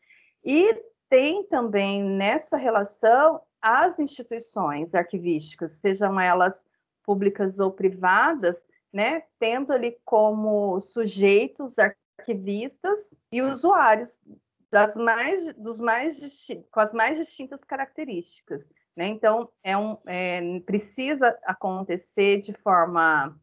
[0.41, 0.73] e
[1.09, 6.65] tem também nessa relação as instituições arquivísticas, sejam elas
[7.03, 14.21] públicas ou privadas, né, tendo ali como sujeitos arquivistas e usuários
[14.71, 18.69] das mais, dos mais com as mais distintas características.
[18.95, 19.07] Né?
[19.07, 23.37] Então, é um, é, precisa acontecer de forma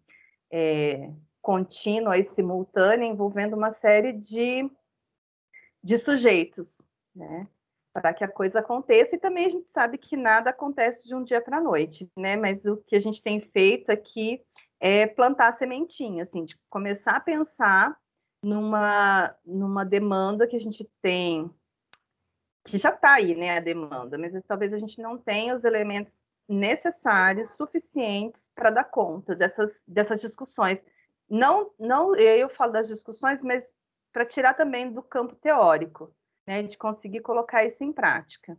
[0.51, 4.71] é, contínua e simultânea envolvendo uma série de,
[5.83, 6.83] de sujeitos,
[7.15, 7.47] né?
[7.93, 11.23] Para que a coisa aconteça, e também a gente sabe que nada acontece de um
[11.23, 12.37] dia para a noite, né?
[12.37, 14.45] Mas o que a gente tem feito aqui
[14.81, 17.97] é plantar sementinha, assim, de começar a pensar
[18.43, 21.51] numa, numa demanda que a gente tem,
[22.67, 26.23] que já está aí, né, a demanda, mas talvez a gente não tenha os elementos
[26.49, 30.85] necessários, suficientes para dar conta dessas, dessas discussões.
[31.29, 33.65] Não, não eu falo das discussões, mas
[34.13, 36.13] para tirar também do campo teórico,
[36.47, 38.57] né, de conseguir colocar isso em prática.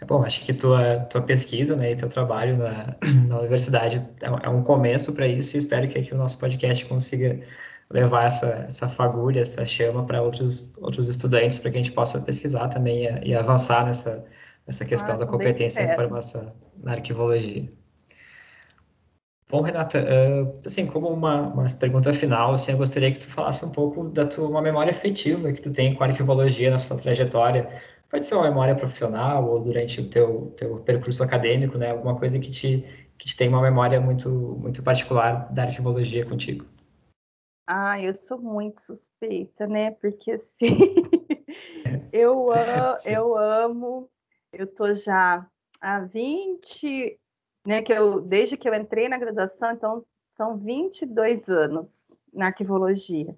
[0.00, 4.46] É bom, acho que tua, tua pesquisa né, e teu trabalho na, na universidade é,
[4.46, 7.40] é um começo para isso e espero que aqui o nosso podcast consiga
[7.90, 12.20] levar essa, essa fagulha, essa chama para outros, outros estudantes, para que a gente possa
[12.20, 14.24] pesquisar também e, e avançar nessa,
[14.66, 17.70] nessa questão ah, da competência e informação na arquivologia.
[19.50, 23.64] Bom, Renata, uh, assim, como uma, uma pergunta final, assim, eu gostaria que tu falasse
[23.64, 26.98] um pouco da tua uma memória afetiva que tu tem com a arquivologia na sua
[26.98, 27.66] trajetória.
[28.10, 31.90] Pode ser uma memória profissional ou durante o teu, teu percurso acadêmico, né?
[31.92, 32.84] Alguma coisa que te,
[33.16, 34.28] que te tem uma memória muito,
[34.60, 36.66] muito particular da arquivologia contigo.
[37.70, 39.90] Ah, eu sou muito suspeita, né?
[39.90, 40.68] Porque assim,
[42.10, 44.10] eu, amo, eu amo,
[44.50, 45.46] eu tô já
[45.78, 47.20] há 20,
[47.66, 47.82] né?
[47.82, 50.02] Que eu, desde que eu entrei na graduação, então
[50.34, 53.36] são 22 anos na arquivologia.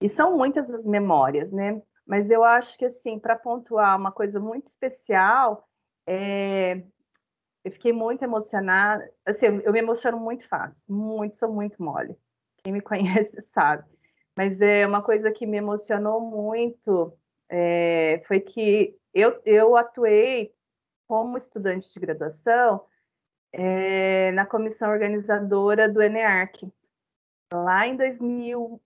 [0.00, 1.82] E são muitas as memórias, né?
[2.06, 5.68] Mas eu acho que, assim, para pontuar uma coisa muito especial,
[6.06, 6.84] é...
[7.64, 9.12] eu fiquei muito emocionada.
[9.26, 12.16] Assim, eu me emociono muito fácil, muito, sou muito mole.
[12.64, 13.84] Quem me conhece sabe.
[14.36, 17.16] Mas é uma coisa que me emocionou muito
[17.48, 20.52] é, foi que eu, eu atuei
[21.06, 22.84] como estudante de graduação
[23.52, 26.68] é, na comissão organizadora do ENEARC,
[27.52, 28.80] lá em 2000,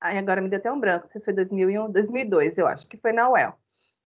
[0.00, 2.86] Aí agora me deu até um branco, não sei se foi 2001, 2002, eu acho
[2.86, 3.58] que foi na UEL.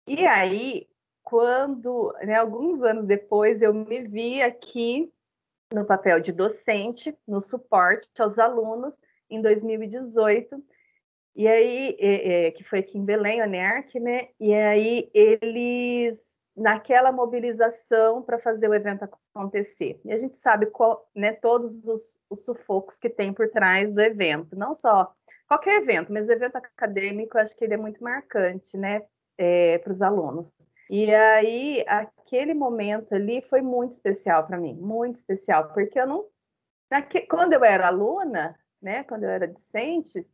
[0.07, 0.89] E aí,
[1.23, 5.13] quando, né, alguns anos depois, eu me vi aqui
[5.77, 10.65] no papel de docente, no suporte aos alunos, em 2018,
[11.35, 13.47] e aí, é, é, que foi aqui em Belém, o
[14.01, 14.29] né?
[14.41, 20.01] E aí eles, naquela mobilização para fazer o evento acontecer.
[20.03, 24.01] E a gente sabe qual, né, todos os, os sufocos que tem por trás do
[24.01, 25.13] evento, não só
[25.47, 29.03] qualquer evento, mas evento acadêmico, acho que ele é muito marcante, né,
[29.37, 30.55] é, para os alunos.
[30.89, 36.27] E aí, aquele momento ali foi muito especial para mim, muito especial, porque eu não.
[36.91, 40.25] Naque, quando eu era aluna, né, quando eu era discente,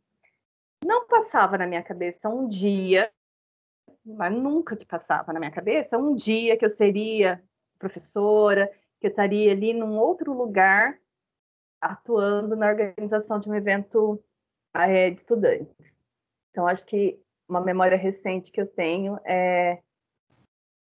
[0.85, 3.11] não passava na minha cabeça um dia,
[4.05, 7.43] mas nunca que passava na minha cabeça um dia que eu seria
[7.79, 10.99] professora, que eu estaria ali num outro lugar
[11.81, 14.23] atuando na organização de um evento
[14.73, 15.99] é, de estudantes.
[16.51, 19.81] Então, acho que uma memória recente que eu tenho é,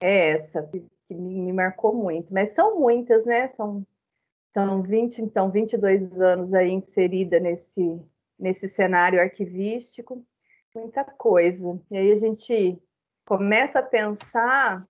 [0.00, 2.32] é essa, que, me marcou muito.
[2.32, 3.48] Mas são muitas, né?
[3.48, 3.86] São,
[4.52, 8.00] são 20, então, 22 anos aí inserida nesse,
[8.38, 10.24] nesse cenário arquivístico,
[10.74, 11.80] muita coisa.
[11.90, 12.80] E aí a gente
[13.26, 14.86] começa a pensar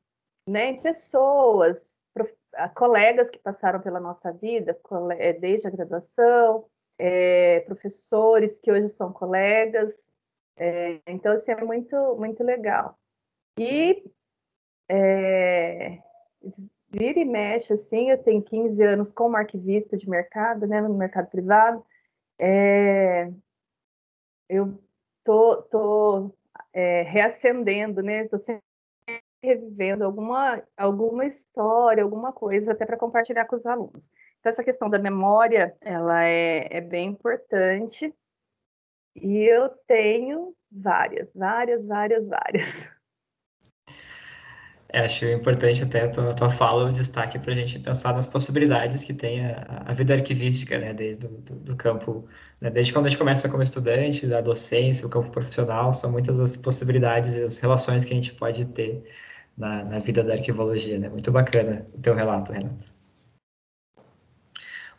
[0.47, 2.01] né, em pessoas,
[2.75, 4.79] colegas que passaram pela nossa vida,
[5.19, 6.67] é, desde a graduação,
[6.99, 10.07] é, professores que hoje são colegas.
[10.57, 12.99] É, então, assim, é muito, muito legal.
[13.59, 14.05] E
[14.93, 16.03] é,
[16.91, 21.29] vira e mexe, assim, eu tenho 15 anos como arquivista de mercado, né, no mercado
[21.31, 21.85] privado.
[22.37, 23.31] É,
[24.49, 24.77] eu
[25.23, 26.35] tô, tô
[26.73, 28.63] é, reacendendo, né, tô sempre
[29.43, 34.11] revivendo alguma, alguma história, alguma coisa, até para compartilhar com os alunos.
[34.41, 38.13] Então, essa questão da memória, ela é, é bem importante.
[39.15, 43.00] E eu tenho várias, várias, várias, várias.
[44.93, 48.27] É, acho importante até a tua, tua fala, um destaque para a gente pensar nas
[48.27, 52.27] possibilidades que tem a, a vida arquivística, né, desde do, do, do campo,
[52.61, 56.41] né, desde quando a gente começa como estudante, da docência, o campo profissional, são muitas
[56.41, 59.05] as possibilidades e as relações que a gente pode ter
[59.57, 62.85] na, na vida da arquivologia, né, muito bacana o teu relato, Renato.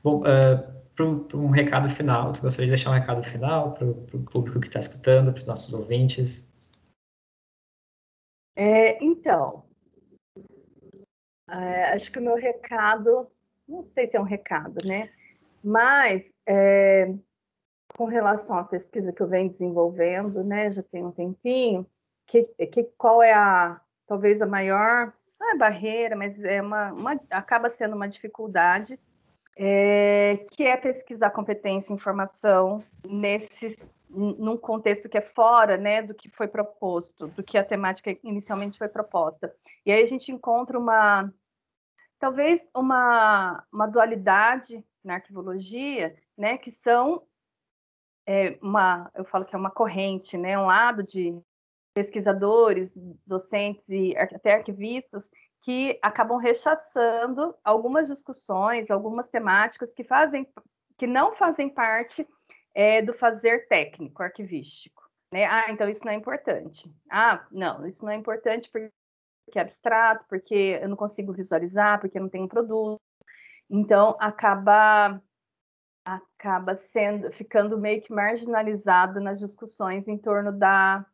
[0.02, 1.06] Bom, uh, ah, para
[1.38, 4.80] um recado final, tu gostaria de deixar um recado final para o público que está
[4.80, 6.50] escutando, para os nossos ouvintes?
[8.56, 9.64] É, então,
[11.52, 13.28] é, acho que o meu recado,
[13.68, 15.10] não sei se é um recado, né?
[15.64, 17.14] Mas é,
[17.95, 20.72] com relação à pesquisa que eu venho desenvolvendo, né?
[20.72, 21.86] Já tem um tempinho,
[22.26, 27.20] que, que qual é a talvez a maior não é barreira, mas é uma, uma
[27.30, 28.99] acaba sendo uma dificuldade
[29.58, 33.78] é, que é pesquisar competência e informação nesses
[34.14, 38.78] num contexto que é fora né, do que foi proposto, do que a temática inicialmente
[38.78, 39.56] foi proposta.
[39.86, 41.34] E aí a gente encontra uma,
[42.22, 47.24] talvez uma, uma dualidade na arquivologia, né, que são
[48.28, 51.36] é, uma, eu falo que é uma corrente, né, um lado de
[51.96, 52.94] pesquisadores,
[53.26, 60.48] docentes e até arquivistas que acabam rechaçando algumas discussões, algumas temáticas que fazem,
[60.98, 62.26] que não fazem parte
[62.76, 65.02] é, do fazer técnico, arquivístico.
[65.34, 65.46] Né?
[65.46, 66.94] Ah, então isso não é importante.
[67.10, 68.92] Ah, não, isso não é importante porque
[69.54, 73.02] é abstrato, porque eu não consigo visualizar, porque eu não tenho produto.
[73.70, 75.22] Então acaba
[76.04, 81.06] acaba sendo ficando meio que marginalizado nas discussões em torno da,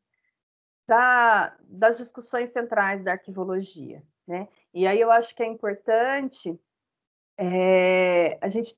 [0.87, 4.47] da das discussões centrais da arquivologia, né?
[4.73, 6.59] E aí eu acho que é importante
[7.37, 8.77] é, a gente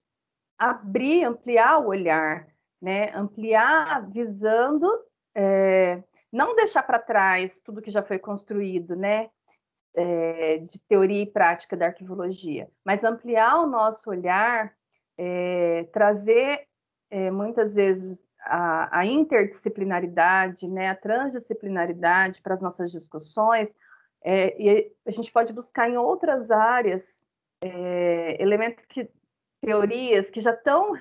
[0.57, 2.49] abrir, ampliar o olhar
[2.81, 3.11] né?
[3.13, 4.87] Ampliar visando
[5.35, 9.29] é, não deixar para trás tudo que já foi construído, né?
[9.95, 14.71] É, de teoria e prática da arquivologia, mas ampliar o nosso olhar,
[15.17, 16.67] é, trazer
[17.09, 23.75] é, muitas vezes a, a, interdisciplinaridade, né, a transdisciplinaridade para as nossas discussões,
[24.23, 27.25] e a gente pode buscar em outras áreas
[28.37, 29.09] elementos que
[29.61, 30.93] teorias que já estão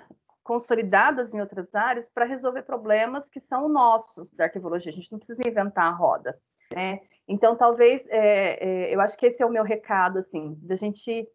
[0.43, 4.91] consolidadas em outras áreas para resolver problemas que são nossos da arquivologia.
[4.91, 6.41] A gente não precisa inventar a roda,
[6.74, 7.01] né?
[7.29, 11.29] Então, talvez, é, é, eu acho que esse é o meu recado, assim, da gente,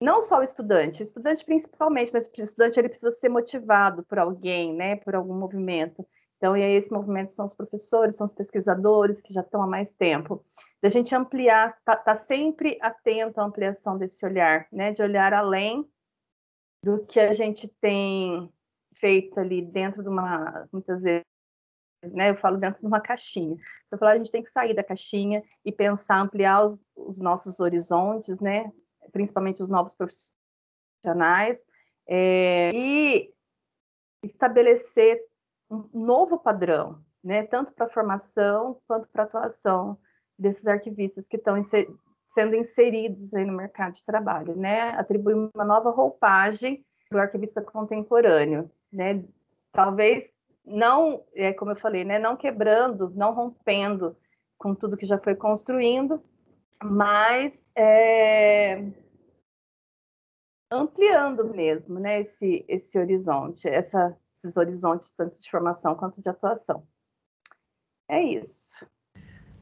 [0.00, 4.18] não só o estudante, o estudante principalmente, mas o estudante ele precisa ser motivado por
[4.18, 6.06] alguém, né, por algum movimento.
[6.36, 9.66] Então, e aí esse movimento são os professores, são os pesquisadores que já estão há
[9.66, 10.44] mais tempo.
[10.82, 15.88] Da gente ampliar, tá, tá sempre atento à ampliação desse olhar, né, de olhar além
[16.84, 18.50] do que a gente tem
[18.94, 21.24] feito ali dentro de uma, muitas vezes,
[22.02, 23.56] né, eu falo dentro de uma caixinha.
[23.90, 27.60] Eu falo, a gente tem que sair da caixinha e pensar, ampliar os, os nossos
[27.60, 28.70] horizontes, né,
[29.12, 31.64] principalmente os novos profissionais,
[32.06, 33.32] é, e
[34.22, 35.20] estabelecer
[35.70, 39.98] um novo padrão, né, tanto para formação quanto para a atuação
[40.38, 41.56] desses arquivistas que estão
[42.26, 44.90] sendo inseridos no mercado de trabalho, né?
[44.92, 49.22] Atribuir uma nova roupagem para o arquivista contemporâneo, né?
[49.72, 50.32] Talvez
[50.64, 52.18] não, é, como eu falei, né?
[52.18, 54.16] Não quebrando, não rompendo
[54.58, 56.22] com tudo que já foi construindo,
[56.82, 58.84] mas é,
[60.72, 62.20] ampliando mesmo, né?
[62.20, 66.86] Esse esse horizonte, essa, esses horizontes tanto de formação quanto de atuação.
[68.08, 68.86] É isso.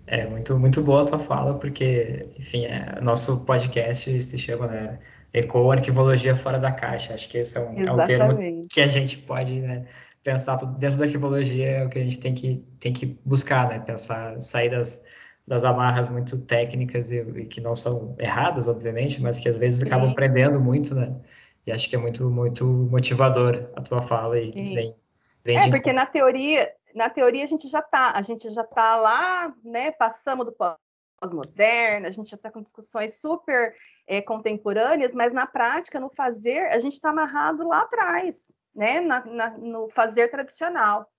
[0.07, 4.99] É muito, muito boa a tua fala, porque, enfim, é, nosso podcast se chama, né,
[5.35, 7.13] Eco Arquivologia Fora da Caixa.
[7.13, 9.87] Acho que esse é um, é um termo que a gente pode né,
[10.29, 13.79] pensar dentro da arquivologia, é o que a gente tem que, tem que buscar, né,
[13.79, 15.03] pensar, sair das,
[15.47, 19.81] das amarras muito técnicas e, e que não são erradas, obviamente, mas que às vezes
[19.81, 19.87] Sim.
[19.87, 21.19] acabam prendendo muito, né?
[21.67, 24.95] E acho que é muito, muito motivador a tua fala e vem,
[25.43, 28.97] vem É, porque na teoria, na teoria a gente já está, a gente já está
[28.97, 29.91] lá, né?
[29.93, 33.75] Passamos do pós-moderna, a gente já está com discussões super
[34.07, 39.01] é, contemporâneas, mas na prática, no fazer, a gente está amarrado lá atrás, né?
[39.01, 41.11] Na, na, no fazer tradicional,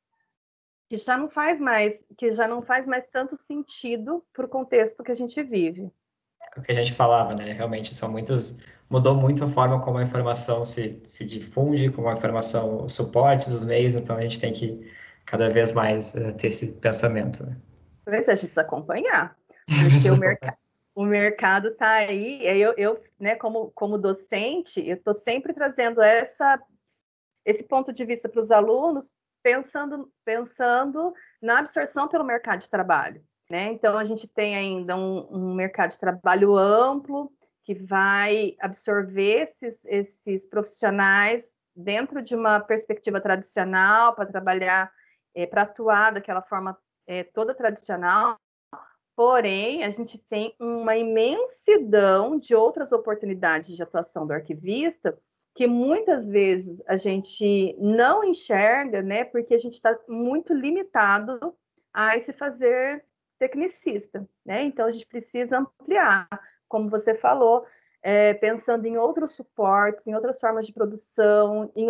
[0.89, 5.03] que já não faz mais, que já não faz mais tanto sentido para o contexto
[5.03, 5.91] que a gente vive.
[6.57, 7.51] O que a gente falava, né?
[7.51, 12.13] Realmente são muitas mudou muito a forma como a informação se, se difunde, como a
[12.13, 14.87] informação suporte os meios, então a gente tem que
[15.25, 17.45] cada vez mais uh, ter esse pensamento.
[17.45, 17.55] Né?
[18.03, 19.37] Talvez a gente precisa acompanhar,
[19.67, 20.39] porque o, merc
[20.95, 26.59] o mercado está aí, eu, eu né, como, como docente, eu estou sempre trazendo essa,
[27.49, 33.23] esse ponto de vista para os alunos, pensando, pensando na absorção pelo mercado de trabalho.
[33.49, 33.71] Né?
[33.71, 37.31] Então, a gente tem ainda um, um mercado de trabalho amplo,
[37.63, 44.91] que vai absorver esses, esses profissionais dentro de uma perspectiva tradicional para trabalhar
[45.33, 46.77] é, para atuar daquela forma
[47.07, 48.37] é, toda tradicional.
[49.15, 55.17] Porém, a gente tem uma imensidão de outras oportunidades de atuação do arquivista
[55.59, 59.25] que muitas vezes a gente não enxerga, né?
[59.25, 61.53] Porque a gente está muito limitado
[61.93, 63.03] a esse fazer
[63.37, 64.63] tecnicista, né?
[64.63, 66.29] Então a gente precisa ampliar,
[66.65, 67.65] como você falou,
[68.01, 71.89] é, pensando em outros suportes, em outras formas de produção, em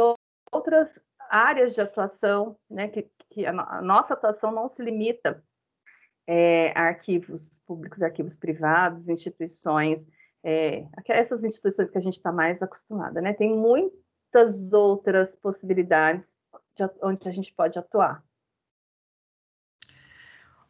[0.52, 1.00] outras
[1.30, 5.44] áreas de atuação, né, que, que a, a nossa atuação não se limita
[6.26, 10.08] é, a arquivos públicos, arquivos privados, instituições
[10.44, 13.34] é, essas instituições que a gente está mais acostumada, né?
[13.34, 16.38] Tem muitas outras possibilidades
[16.76, 18.24] de, onde a gente pode atuar.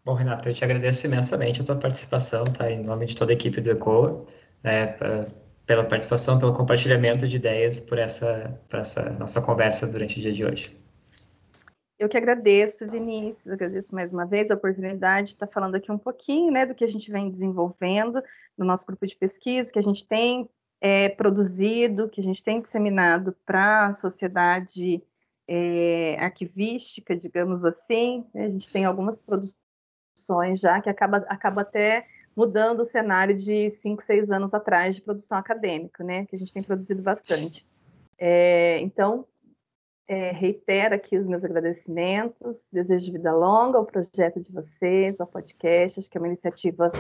[0.04, 2.72] Bom, Renata, eu te agradeço imensamente a tua participação, tá?
[2.72, 4.26] Em nome de toda a equipe do ECOA,
[4.64, 4.98] né?
[5.66, 10.34] Pela participação, pelo compartilhamento de ideias, por essa, por essa nossa conversa durante o dia
[10.34, 10.79] de hoje.
[12.00, 15.98] Eu que agradeço, Vinícius, agradeço mais uma vez a oportunidade de estar falando aqui um
[15.98, 18.24] pouquinho né, do que a gente vem desenvolvendo
[18.58, 22.62] no nosso grupo de pesquisa, que a gente tem é, produzido, que a gente tem
[22.62, 25.04] disseminado para a sociedade
[25.46, 28.26] é, arquivística, digamos assim.
[28.34, 33.70] Né, a gente tem algumas produções já que acaba, acaba até mudando o cenário de
[33.72, 37.68] cinco, seis anos atrás de produção acadêmica, né, que a gente tem produzido bastante.
[38.18, 39.28] É, então,
[40.10, 46.00] é, reitero aqui os meus agradecimentos, desejo vida longa ao projeto de vocês, ao podcast,
[46.00, 46.92] acho que é uma iniciativa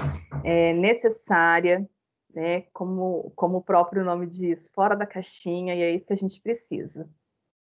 [0.44, 1.90] é, necessária,
[2.32, 6.18] né, como, como o próprio nome diz, fora da caixinha, e é isso que a
[6.18, 7.10] gente precisa.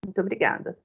[0.02, 0.78] Muito obrigada.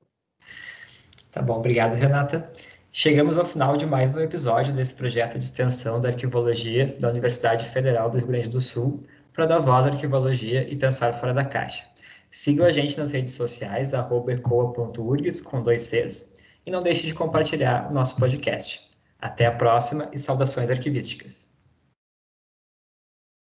[1.32, 2.51] Tá bom, obrigado, Renata.
[2.91, 7.66] Chegamos ao final de mais um episódio desse projeto de extensão da arquivologia da Universidade
[7.70, 11.45] Federal do Rio Grande do Sul para dar voz à arquivologia e pensar fora da
[11.45, 11.88] caixa.
[12.32, 17.89] Sigam a gente nas redes sociais, ecoa.urgs, com dois Cs, e não deixe de compartilhar
[17.89, 18.88] o nosso podcast.
[19.19, 21.48] Até a próxima e saudações arquivísticas.